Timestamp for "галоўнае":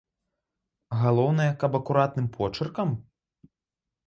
1.01-1.47